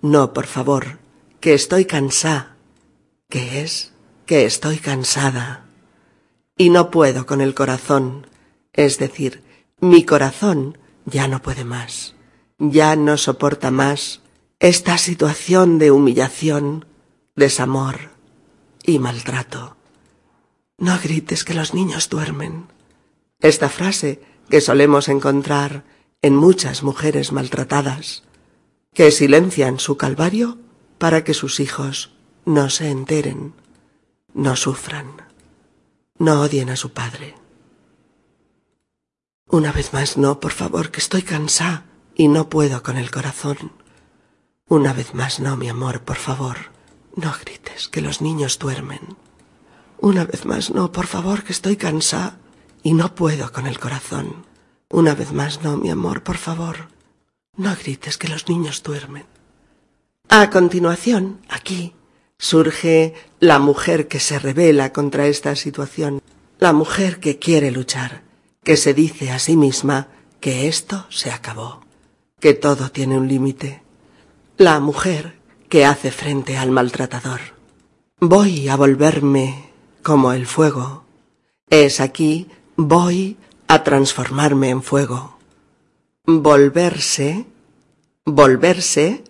No, 0.03 0.33
por 0.33 0.45
favor, 0.45 0.99
que 1.39 1.55
estoy 1.55 1.85
cansada. 1.85 2.57
¿Qué 3.27 3.61
es? 3.61 3.93
Que 4.27 4.45
estoy 4.45 4.77
cansada. 4.77 5.65
Y 6.55 6.69
no 6.69 6.91
puedo 6.91 7.25
con 7.25 7.41
el 7.41 7.55
corazón. 7.55 8.27
Es 8.71 8.99
decir, 8.99 9.41
mi 9.79 10.03
corazón 10.03 10.77
ya 11.05 11.27
no 11.27 11.41
puede 11.41 11.63
más. 11.63 12.13
Ya 12.59 12.95
no 12.95 13.17
soporta 13.17 13.71
más 13.71 14.21
esta 14.59 14.97
situación 14.99 15.79
de 15.79 15.91
humillación, 15.91 16.85
desamor, 17.35 18.16
y 18.87 18.97
maltrato. 18.97 19.75
No 20.79 20.97
grites 20.97 21.43
que 21.43 21.53
los 21.53 21.75
niños 21.75 22.09
duermen. 22.09 22.67
Esta 23.39 23.69
frase 23.69 24.23
que 24.49 24.61
solemos 24.61 25.09
encontrar 25.09 25.83
en 26.21 26.35
muchas 26.35 26.81
mujeres 26.81 27.31
maltratadas, 27.31 28.23
que 28.93 29.11
silencian 29.11 29.79
su 29.79 29.97
calvario 29.97 30.57
para 30.97 31.23
que 31.23 31.35
sus 31.35 31.59
hijos 31.59 32.13
no 32.45 32.69
se 32.69 32.89
enteren, 32.89 33.53
no 34.33 34.55
sufran, 34.55 35.21
no 36.17 36.41
odien 36.41 36.69
a 36.69 36.77
su 36.77 36.93
padre. 36.93 37.35
Una 39.49 39.71
vez 39.73 39.91
más 39.93 40.17
no, 40.17 40.39
por 40.39 40.53
favor, 40.53 40.91
que 40.91 41.01
estoy 41.01 41.23
cansada 41.23 41.85
y 42.15 42.29
no 42.29 42.49
puedo 42.49 42.83
con 42.83 42.97
el 42.97 43.11
corazón. 43.11 43.73
Una 44.69 44.93
vez 44.93 45.13
más 45.13 45.41
no, 45.41 45.57
mi 45.57 45.67
amor, 45.67 46.03
por 46.03 46.17
favor. 46.17 46.76
No 47.17 47.33
grites, 47.43 47.87
que 47.87 48.01
los 48.01 48.21
niños 48.21 48.59
duermen. 48.59 49.17
Una 49.99 50.23
vez 50.23 50.45
más, 50.45 50.69
no, 50.69 50.91
por 50.91 51.07
favor, 51.07 51.43
que 51.43 51.51
estoy 51.51 51.75
cansada 51.75 52.37
y 52.83 52.93
no 52.93 53.15
puedo 53.15 53.51
con 53.51 53.65
el 53.65 53.79
corazón. 53.79 54.45
Una 54.91 55.15
vez 55.15 55.33
más, 55.33 55.63
no, 55.63 55.77
mi 55.77 55.89
amor, 55.89 56.21
por 56.21 56.37
favor. 56.37 56.89
No 57.55 57.75
grites, 57.75 58.19
que 58.19 58.27
los 58.27 58.47
niños 58.47 58.83
duermen. 58.83 59.25
A 60.29 60.51
continuación, 60.51 61.41
aquí, 61.49 61.95
surge 62.37 63.15
la 63.39 63.57
mujer 63.57 64.07
que 64.07 64.19
se 64.19 64.37
revela 64.37 64.93
contra 64.93 65.25
esta 65.25 65.55
situación, 65.55 66.21
la 66.59 66.71
mujer 66.71 67.19
que 67.19 67.39
quiere 67.39 67.71
luchar, 67.71 68.21
que 68.63 68.77
se 68.77 68.93
dice 68.93 69.31
a 69.31 69.39
sí 69.39 69.57
misma 69.57 70.09
que 70.39 70.67
esto 70.67 71.07
se 71.09 71.31
acabó, 71.31 71.81
que 72.39 72.53
todo 72.53 72.91
tiene 72.91 73.17
un 73.17 73.27
límite. 73.27 73.81
La 74.57 74.79
mujer 74.79 75.36
que 75.69 75.85
hace 75.85 76.11
frente 76.11 76.57
al 76.57 76.71
maltratador. 76.71 77.41
Voy 78.19 78.67
a 78.67 78.75
volverme 78.75 79.71
como 80.03 80.33
el 80.33 80.47
fuego. 80.47 81.03
Es 81.69 81.99
aquí, 81.99 82.47
voy 82.75 83.37
a 83.67 83.83
transformarme 83.83 84.69
en 84.69 84.81
fuego. 84.81 85.37
Volverse 86.25 87.45
volverse 88.27 89.23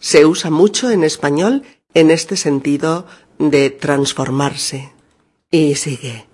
se 0.00 0.24
usa 0.24 0.50
mucho 0.50 0.90
en 0.90 1.04
español 1.04 1.64
en 1.92 2.10
este 2.10 2.36
sentido 2.36 3.06
de 3.38 3.68
transformarse. 3.68 4.92
Y 5.50 5.74
sigue. 5.74 6.26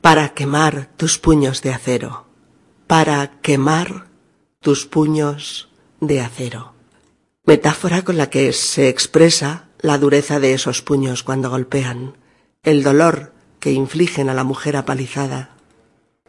Para 0.00 0.34
quemar 0.34 0.90
tus 0.96 1.18
puños 1.18 1.62
de 1.62 1.72
acero. 1.72 2.26
Para 2.88 3.40
quemar 3.40 4.08
tus 4.60 4.86
puños 4.86 5.68
de 6.00 6.20
acero. 6.20 6.72
Metáfora 7.44 8.04
con 8.04 8.16
la 8.16 8.30
que 8.30 8.52
se 8.52 8.88
expresa 8.88 9.68
la 9.80 9.98
dureza 9.98 10.38
de 10.38 10.54
esos 10.54 10.80
puños 10.80 11.24
cuando 11.24 11.50
golpean, 11.50 12.16
el 12.62 12.84
dolor 12.84 13.32
que 13.58 13.72
infligen 13.72 14.28
a 14.28 14.34
la 14.34 14.44
mujer 14.44 14.76
apalizada. 14.76 15.56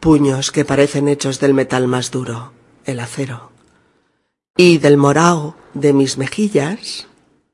Puños 0.00 0.50
que 0.50 0.64
parecen 0.64 1.06
hechos 1.06 1.38
del 1.38 1.54
metal 1.54 1.86
más 1.86 2.10
duro, 2.10 2.52
el 2.84 2.98
acero. 2.98 3.52
Y 4.56 4.78
del 4.78 4.96
morao 4.96 5.56
de 5.72 5.92
mis 5.92 6.18
mejillas, 6.18 7.06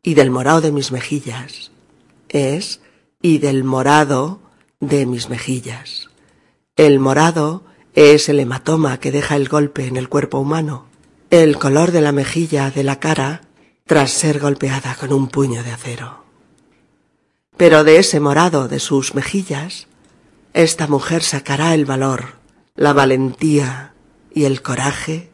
y 0.02 0.14
del 0.14 0.30
morao 0.30 0.62
de 0.62 0.72
mis 0.72 0.90
mejillas, 0.90 1.70
es 2.30 2.80
y 3.20 3.38
del 3.38 3.62
morado 3.62 4.40
de 4.80 5.04
mis 5.04 5.28
mejillas. 5.28 6.08
El 6.76 6.98
morado 6.98 7.64
es 7.92 8.30
el 8.30 8.40
hematoma 8.40 9.00
que 9.00 9.12
deja 9.12 9.36
el 9.36 9.50
golpe 9.50 9.86
en 9.86 9.98
el 9.98 10.08
cuerpo 10.08 10.38
humano, 10.38 10.86
el 11.28 11.58
color 11.58 11.92
de 11.92 12.00
la 12.00 12.12
mejilla 12.12 12.70
de 12.70 12.84
la 12.84 12.98
cara 12.98 13.42
tras 13.90 14.12
ser 14.12 14.38
golpeada 14.38 14.94
con 14.94 15.12
un 15.12 15.26
puño 15.26 15.64
de 15.64 15.72
acero. 15.72 16.22
Pero 17.56 17.82
de 17.82 17.98
ese 17.98 18.20
morado 18.20 18.68
de 18.68 18.78
sus 18.78 19.16
mejillas, 19.16 19.88
esta 20.52 20.86
mujer 20.86 21.24
sacará 21.24 21.74
el 21.74 21.86
valor, 21.86 22.34
la 22.76 22.92
valentía 22.92 23.92
y 24.32 24.44
el 24.44 24.62
coraje 24.62 25.32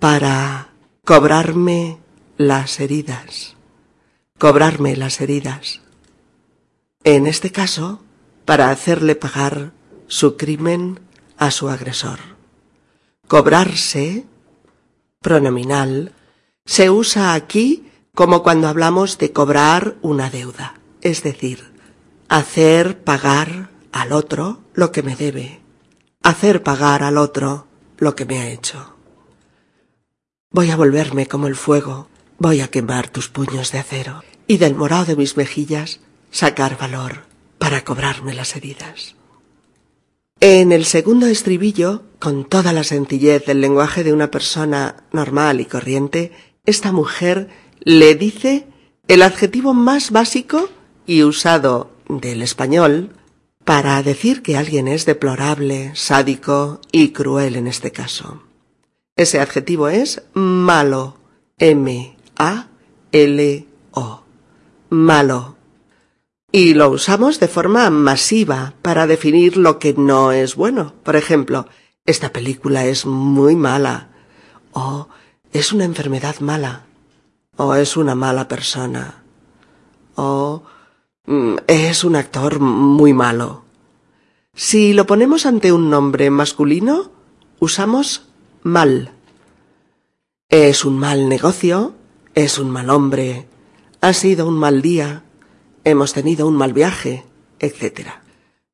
para 0.00 0.70
cobrarme 1.04 1.98
las 2.36 2.80
heridas, 2.80 3.54
cobrarme 4.40 4.96
las 4.96 5.20
heridas. 5.20 5.82
En 7.04 7.28
este 7.28 7.52
caso, 7.52 8.02
para 8.44 8.70
hacerle 8.70 9.14
pagar 9.14 9.70
su 10.08 10.36
crimen 10.36 10.98
a 11.36 11.52
su 11.52 11.68
agresor. 11.68 12.18
Cobrarse, 13.28 14.24
pronominal, 15.20 16.12
se 16.66 16.90
usa 16.90 17.32
aquí 17.32 17.90
como 18.14 18.42
cuando 18.42 18.68
hablamos 18.68 19.18
de 19.18 19.32
cobrar 19.32 19.96
una 20.02 20.28
deuda, 20.30 20.74
es 21.00 21.22
decir, 21.22 21.72
hacer 22.28 23.02
pagar 23.02 23.70
al 23.92 24.12
otro 24.12 24.60
lo 24.74 24.92
que 24.92 25.02
me 25.02 25.16
debe, 25.16 25.60
hacer 26.22 26.62
pagar 26.62 27.02
al 27.02 27.16
otro 27.16 27.66
lo 27.98 28.14
que 28.14 28.26
me 28.26 28.38
ha 28.40 28.50
hecho. 28.50 28.94
Voy 30.50 30.70
a 30.70 30.76
volverme 30.76 31.26
como 31.26 31.46
el 31.46 31.56
fuego, 31.56 32.08
voy 32.38 32.60
a 32.60 32.68
quemar 32.68 33.08
tus 33.08 33.28
puños 33.28 33.72
de 33.72 33.78
acero 33.78 34.22
y 34.46 34.58
del 34.58 34.74
morado 34.74 35.06
de 35.06 35.16
mis 35.16 35.36
mejillas 35.36 36.00
sacar 36.30 36.76
valor 36.78 37.24
para 37.58 37.84
cobrarme 37.84 38.34
las 38.34 38.56
heridas. 38.56 39.14
En 40.40 40.72
el 40.72 40.84
segundo 40.84 41.26
estribillo, 41.26 42.02
con 42.18 42.44
toda 42.44 42.72
la 42.72 42.84
sencillez 42.84 43.46
del 43.46 43.60
lenguaje 43.60 44.04
de 44.04 44.12
una 44.12 44.30
persona 44.30 45.04
normal 45.12 45.60
y 45.60 45.64
corriente, 45.64 46.32
esta 46.66 46.92
mujer 46.92 47.48
le 47.80 48.14
dice 48.14 48.66
el 49.08 49.22
adjetivo 49.22 49.72
más 49.72 50.10
básico 50.10 50.68
y 51.06 51.22
usado 51.22 51.90
del 52.08 52.42
español 52.42 53.10
para 53.64 54.02
decir 54.02 54.42
que 54.42 54.56
alguien 54.56 54.88
es 54.88 55.06
deplorable, 55.06 55.92
sádico 55.94 56.80
y 56.92 57.10
cruel 57.10 57.56
en 57.56 57.66
este 57.66 57.90
caso. 57.92 58.42
Ese 59.16 59.40
adjetivo 59.40 59.88
es 59.88 60.22
malo. 60.34 61.16
M-A-L-O. 61.58 62.66
Malo. 64.90 65.56
Y 66.52 66.74
lo 66.74 66.90
usamos 66.90 67.40
de 67.40 67.48
forma 67.48 67.88
masiva 67.90 68.74
para 68.82 69.06
definir 69.06 69.56
lo 69.56 69.78
que 69.78 69.94
no 69.94 70.32
es 70.32 70.54
bueno. 70.54 70.94
Por 71.02 71.16
ejemplo, 71.16 71.66
esta 72.04 72.32
película 72.32 72.84
es 72.84 73.06
muy 73.06 73.56
mala. 73.56 74.10
O 74.72 75.08
es 75.58 75.72
una 75.72 75.84
enfermedad 75.84 76.40
mala. 76.40 76.84
O 77.56 77.74
es 77.74 77.96
una 77.96 78.14
mala 78.14 78.46
persona. 78.46 79.22
O 80.14 80.62
mm, 81.24 81.56
es 81.66 82.04
un 82.04 82.16
actor 82.16 82.60
muy 82.60 83.14
malo. 83.14 83.64
Si 84.54 84.92
lo 84.92 85.06
ponemos 85.06 85.46
ante 85.46 85.72
un 85.72 85.88
nombre 85.88 86.28
masculino, 86.30 87.10
usamos 87.58 88.28
mal. 88.62 89.12
Es 90.50 90.84
un 90.84 90.98
mal 90.98 91.28
negocio, 91.28 91.94
es 92.34 92.58
un 92.58 92.70
mal 92.70 92.90
hombre, 92.90 93.48
ha 94.02 94.12
sido 94.12 94.46
un 94.46 94.58
mal 94.58 94.82
día, 94.82 95.24
hemos 95.84 96.12
tenido 96.12 96.46
un 96.46 96.56
mal 96.56 96.72
viaje, 96.72 97.24
etc. 97.58 98.08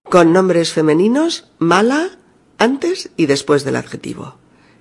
Con 0.02 0.32
nombres 0.32 0.72
femeninos, 0.72 1.48
mala 1.58 2.10
antes 2.58 3.10
y 3.16 3.26
después 3.26 3.64
del 3.64 3.76
adjetivo. 3.76 4.34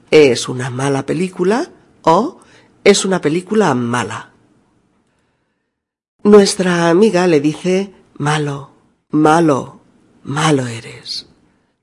Es 0.10 0.50
una 0.50 0.70
mala 0.70 1.06
película 1.06 1.72
o 2.04 2.40
es 2.84 3.06
una 3.06 3.22
película 3.22 3.74
mala. 3.74 4.32
Nuestra 6.24 6.90
amiga 6.90 7.28
le 7.28 7.42
dice 7.42 7.92
malo, 8.18 8.72
malo, 9.10 9.80
malo 10.24 10.68
eres. 10.68 11.28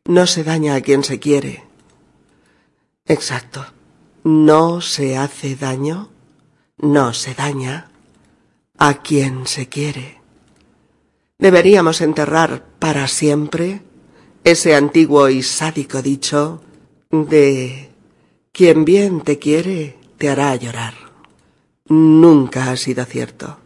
No 0.04 0.26
se 0.26 0.44
daña 0.44 0.74
a 0.74 0.81
quien 0.81 1.02
se 1.02 1.18
quiere. 1.18 1.64
Exacto. 3.04 3.66
No 4.24 4.81
se 4.81 5.16
hace 5.16 5.57
daño, 5.57 6.11
no 6.76 7.14
se 7.14 7.35
daña 7.35 7.90
a 8.76 9.02
quien 9.02 9.46
se 9.46 9.68
quiere. 9.68 10.20
Deberíamos 11.38 12.00
enterrar 12.00 12.64
para 12.78 13.09
siempre 13.09 13.83
ese 14.44 14.74
antiguo 14.74 15.28
y 15.28 15.42
sádico 15.42 16.02
dicho 16.02 16.62
de 17.11 17.90
quien 18.52 18.85
bien 18.85 19.20
te 19.22 19.38
quiere 19.38 19.97
te 20.18 20.28
hará 20.28 20.54
llorar. 20.57 20.94
Nunca 21.87 22.70
ha 22.70 22.76
sido 22.76 23.04
cierto. 23.04 23.59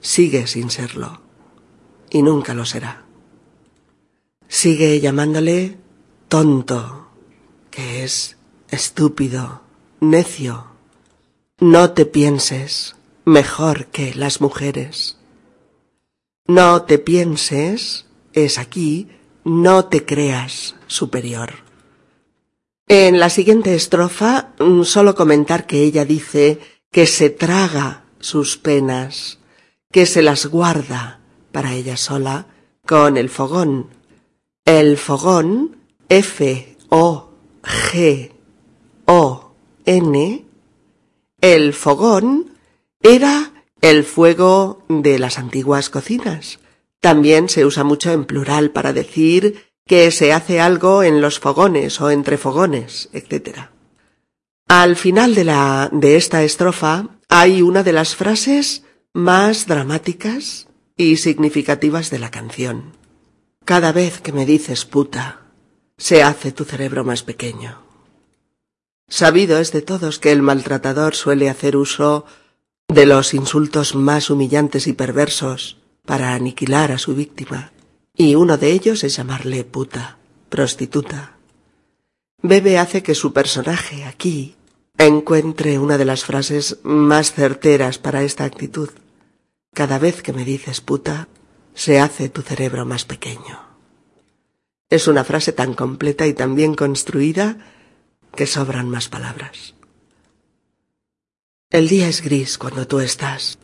Sigue 0.00 0.46
sin 0.46 0.70
serlo. 0.70 1.20
Y 2.10 2.22
nunca 2.22 2.54
lo 2.54 2.64
será. 2.64 3.04
Sigue 4.48 5.00
llamándole 5.00 5.78
tonto, 6.28 7.08
que 7.70 8.04
es 8.04 8.36
estúpido, 8.68 9.62
necio, 10.00 10.66
no 11.58 11.92
te 11.92 12.06
pienses 12.06 12.96
mejor 13.24 13.86
que 13.86 14.14
las 14.14 14.40
mujeres. 14.40 15.18
No 16.46 16.82
te 16.82 16.98
pienses 16.98 18.06
es 18.32 18.58
aquí, 18.58 19.08
no 19.44 19.84
te 19.84 20.04
creas 20.04 20.74
superior. 20.86 21.61
En 22.88 23.20
la 23.20 23.30
siguiente 23.30 23.74
estrofa, 23.74 24.54
mm, 24.58 24.82
solo 24.82 25.14
comentar 25.14 25.66
que 25.66 25.82
ella 25.82 26.04
dice 26.04 26.58
que 26.90 27.06
se 27.06 27.30
traga 27.30 28.04
sus 28.20 28.56
penas, 28.58 29.38
que 29.90 30.06
se 30.06 30.22
las 30.22 30.46
guarda 30.46 31.20
para 31.52 31.74
ella 31.74 31.96
sola 31.96 32.46
con 32.86 33.16
el 33.16 33.28
fogón. 33.28 33.88
El 34.64 34.96
fogón, 34.96 35.76
F-O-G 36.08 37.32
o-N, 39.06 40.44
el 41.40 41.72
fogón 41.72 42.52
era 43.02 43.52
el 43.80 44.04
fuego 44.04 44.84
de 44.88 45.18
las 45.18 45.38
antiguas 45.38 45.90
cocinas. 45.90 46.60
También 47.00 47.48
se 47.48 47.64
usa 47.64 47.82
mucho 47.82 48.12
en 48.12 48.24
plural 48.24 48.70
para 48.70 48.92
decir 48.92 49.71
que 49.86 50.10
se 50.10 50.32
hace 50.32 50.60
algo 50.60 51.02
en 51.02 51.20
los 51.20 51.40
fogones 51.40 52.00
o 52.00 52.10
entre 52.10 52.38
fogones, 52.38 53.08
etc. 53.12 53.68
Al 54.68 54.96
final 54.96 55.34
de 55.34 55.44
la 55.44 55.88
de 55.92 56.16
esta 56.16 56.42
estrofa 56.42 57.08
hay 57.28 57.62
una 57.62 57.82
de 57.82 57.92
las 57.92 58.16
frases 58.16 58.84
más 59.12 59.66
dramáticas 59.66 60.68
y 60.96 61.16
significativas 61.16 62.10
de 62.10 62.18
la 62.18 62.30
canción. 62.30 62.96
Cada 63.64 63.92
vez 63.92 64.20
que 64.20 64.32
me 64.32 64.46
dices 64.46 64.84
puta, 64.84 65.40
se 65.96 66.22
hace 66.22 66.52
tu 66.52 66.64
cerebro 66.64 67.04
más 67.04 67.22
pequeño. 67.22 67.82
Sabido 69.08 69.58
es 69.58 69.72
de 69.72 69.82
todos 69.82 70.18
que 70.18 70.32
el 70.32 70.42
maltratador 70.42 71.14
suele 71.14 71.50
hacer 71.50 71.76
uso 71.76 72.24
de 72.88 73.06
los 73.06 73.34
insultos 73.34 73.94
más 73.94 74.30
humillantes 74.30 74.86
y 74.86 74.94
perversos 74.94 75.78
para 76.04 76.34
aniquilar 76.34 76.92
a 76.92 76.98
su 76.98 77.14
víctima, 77.14 77.72
y 78.14 78.34
uno 78.34 78.58
de 78.58 78.72
ellos 78.72 79.04
es 79.04 79.16
llamarle 79.16 79.64
puta, 79.64 80.18
prostituta. 80.48 81.36
Bebe 82.42 82.78
hace 82.78 83.02
que 83.02 83.14
su 83.14 83.32
personaje 83.32 84.04
aquí 84.04 84.56
encuentre 84.98 85.78
una 85.78 85.98
de 85.98 86.04
las 86.04 86.24
frases 86.24 86.78
más 86.82 87.32
certeras 87.32 87.98
para 87.98 88.22
esta 88.22 88.44
actitud. 88.44 88.90
Cada 89.74 89.98
vez 89.98 90.22
que 90.22 90.32
me 90.32 90.44
dices 90.44 90.80
puta, 90.80 91.28
se 91.74 92.00
hace 92.00 92.28
tu 92.28 92.42
cerebro 92.42 92.84
más 92.84 93.04
pequeño. 93.04 93.60
Es 94.90 95.08
una 95.08 95.24
frase 95.24 95.52
tan 95.52 95.72
completa 95.72 96.26
y 96.26 96.34
tan 96.34 96.54
bien 96.54 96.74
construida 96.74 97.56
que 98.34 98.46
sobran 98.46 98.90
más 98.90 99.08
palabras. 99.08 99.74
El 101.70 101.88
día 101.88 102.08
es 102.08 102.20
gris 102.20 102.58
cuando 102.58 102.86
tú 102.86 103.00
estás 103.00 103.58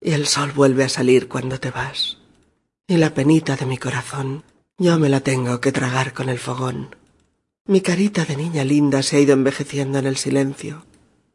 y 0.00 0.12
el 0.12 0.28
sol 0.28 0.52
vuelve 0.52 0.84
a 0.84 0.88
salir 0.88 1.26
cuando 1.26 1.58
te 1.58 1.72
vas. 1.72 2.19
Y 2.90 2.96
la 2.96 3.14
penita 3.14 3.54
de 3.54 3.66
mi 3.66 3.78
corazón 3.78 4.42
yo 4.76 4.98
me 4.98 5.08
la 5.08 5.20
tengo 5.20 5.60
que 5.60 5.70
tragar 5.70 6.12
con 6.12 6.28
el 6.28 6.40
fogón. 6.40 6.96
Mi 7.66 7.82
carita 7.82 8.24
de 8.24 8.36
niña 8.36 8.64
linda 8.64 9.04
se 9.04 9.16
ha 9.16 9.20
ido 9.20 9.32
envejeciendo 9.32 10.00
en 10.00 10.06
el 10.06 10.16
silencio. 10.16 10.84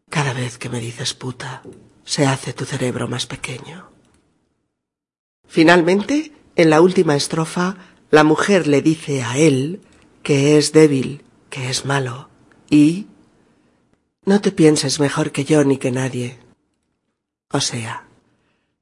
Cada 0.10 0.34
vez 0.34 0.58
que 0.58 0.68
me 0.68 0.82
dices 0.82 1.14
puta, 1.14 1.64
se 2.04 2.26
hace 2.26 2.52
tu 2.52 2.66
cerebro 2.66 3.08
más 3.08 3.26
pequeño. 3.26 3.90
Finalmente, 5.48 6.34
en 6.58 6.70
la 6.70 6.82
última 6.82 7.16
estrofa, 7.16 7.78
la 8.12 8.26
mujer 8.26 8.68
le 8.68 8.82
dice 8.82 9.24
a 9.24 9.38
él 9.38 9.80
que 10.24 10.58
es 10.58 10.74
débil, 10.74 11.24
que 11.50 11.70
es 11.70 11.86
malo, 11.86 12.28
y 12.70 13.08
no 14.26 14.42
te 14.42 14.52
pienses 14.52 15.00
mejor 15.00 15.32
que 15.32 15.46
yo 15.46 15.64
ni 15.64 15.78
que 15.78 15.92
nadie. 15.92 16.38
O 17.50 17.62
sea, 17.62 18.10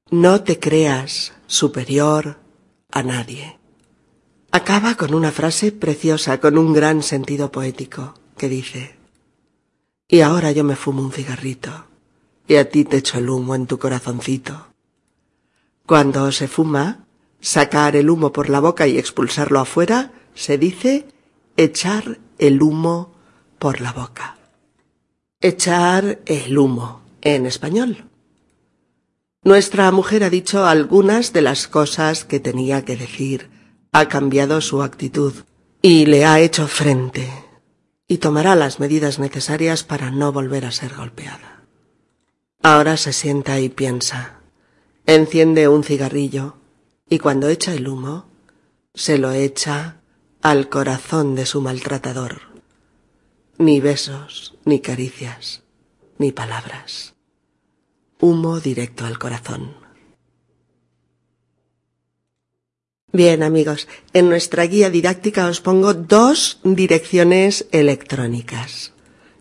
no 0.10 0.42
te 0.42 0.60
creas 0.60 1.34
superior 1.46 2.42
a 2.94 3.02
nadie. 3.02 3.58
Acaba 4.52 4.94
con 4.96 5.16
una 5.16 5.32
frase 5.32 5.72
preciosa, 5.72 6.40
con 6.40 6.60
un 6.60 6.74
gran 6.74 7.02
sentido 7.02 7.52
poético, 7.52 8.14
que 8.38 8.48
dice, 8.48 8.96
y 10.08 10.22
ahora 10.22 10.52
yo 10.52 10.64
me 10.64 10.76
fumo 10.76 11.02
un 11.02 11.12
cigarrito, 11.12 11.86
y 12.48 12.56
a 12.56 12.70
ti 12.70 12.86
te 12.86 12.98
echo 12.98 13.18
el 13.18 13.30
humo 13.30 13.56
en 13.56 13.66
tu 13.66 13.80
corazoncito. 13.80 14.68
Cuando 15.88 16.32
se 16.32 16.48
fuma, 16.48 17.08
sacar 17.42 17.96
el 17.96 18.12
humo 18.12 18.32
por 18.32 18.50
la 18.50 18.60
boca 18.60 18.86
y 18.86 19.00
expulsarlo 19.00 19.60
afuera, 19.60 20.12
se 20.36 20.60
dice 20.60 21.08
echar 21.58 22.20
el 22.38 22.62
humo 22.62 23.12
por 23.58 23.82
la 23.82 23.92
boca. 23.92 24.38
Echar 25.42 26.22
el 26.28 26.58
humo 26.58 27.02
en 27.22 27.48
español. 27.48 28.06
Nuestra 29.46 29.92
mujer 29.92 30.24
ha 30.24 30.30
dicho 30.30 30.66
algunas 30.66 31.34
de 31.34 31.42
las 31.42 31.68
cosas 31.68 32.24
que 32.24 32.40
tenía 32.40 32.86
que 32.86 32.96
decir 32.96 33.50
ha 33.92 34.08
cambiado 34.08 34.62
su 34.62 34.82
actitud 34.82 35.34
y 35.82 36.06
le 36.06 36.26
ha 36.26 36.40
hecho 36.40 36.68
frente 36.68 37.30
y 38.08 38.18
tomará 38.20 38.56
las 38.56 38.80
medidas 38.80 39.20
necesarias 39.20 39.84
para 39.84 40.12
no 40.12 40.32
volver 40.32 40.66
a 40.66 40.72
ser 40.72 40.96
golpeada. 40.96 41.64
Ahora 42.62 42.96
se 42.96 43.12
sienta 43.12 43.60
y 43.60 43.68
piensa, 43.68 44.40
enciende 45.06 45.68
un 45.68 45.84
cigarrillo 45.84 46.56
y 47.10 47.20
cuando 47.20 47.50
echa 47.50 47.74
el 47.74 47.88
humo, 47.88 48.28
se 48.94 49.18
lo 49.18 49.32
echa 49.34 49.98
al 50.42 50.70
corazón 50.70 51.36
de 51.36 51.46
su 51.46 51.60
maltratador. 51.60 52.42
Ni 53.58 53.82
besos, 53.82 54.56
ni 54.66 54.80
caricias, 54.80 55.64
ni 56.18 56.32
palabras. 56.32 57.13
Humo 58.24 58.62
directo 58.62 59.06
al 59.06 59.20
corazón. 59.20 59.74
Bien 63.12 63.44
amigos, 63.44 63.90
en 64.14 64.30
nuestra 64.30 64.64
guía 64.64 64.90
didáctica 64.90 65.48
os 65.48 65.60
pongo 65.60 65.94
dos 65.94 66.62
direcciones 66.64 67.68
electrónicas. 67.74 68.94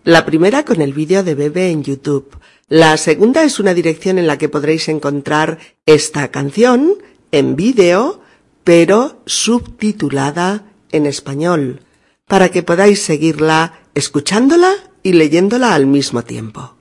La 0.02 0.26
primera 0.26 0.64
con 0.64 0.80
el 0.80 0.94
vídeo 0.94 1.22
de 1.22 1.36
Bebe 1.36 1.70
en 1.70 1.84
YouTube. 1.84 2.36
La 2.66 2.96
segunda 2.96 3.44
es 3.44 3.60
una 3.60 3.72
dirección 3.72 4.18
en 4.18 4.26
la 4.26 4.36
que 4.36 4.48
podréis 4.48 4.88
encontrar 4.88 5.60
esta 5.86 6.32
canción 6.32 6.94
en 7.30 7.54
vídeo, 7.54 8.20
pero 8.64 9.22
subtitulada 9.26 10.66
en 10.90 11.06
español, 11.06 11.82
para 12.26 12.48
que 12.48 12.64
podáis 12.64 13.00
seguirla 13.00 13.78
escuchándola 13.94 14.74
y 15.04 15.12
leyéndola 15.12 15.72
al 15.72 15.86
mismo 15.86 16.24
tiempo. 16.24 16.74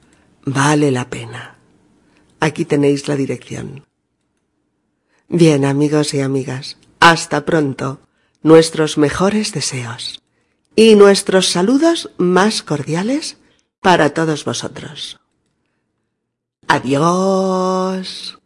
Vale 0.46 0.90
la 0.90 1.08
pena. 1.08 1.51
Aquí 2.42 2.66
tenéis 2.66 3.08
la 3.08 3.16
dirección. 3.16 3.86
Bien, 5.30 5.64
amigos 5.64 6.14
y 6.16 6.22
amigas, 6.22 6.76
hasta 7.00 7.46
pronto. 7.46 8.02
Nuestros 8.42 8.98
mejores 8.98 9.54
deseos 9.54 10.24
y 10.76 10.96
nuestros 10.96 11.50
saludos 11.50 12.10
más 12.18 12.64
cordiales 12.64 13.38
para 13.80 14.16
todos 14.16 14.44
vosotros. 14.44 15.20
Adiós. 16.68 18.41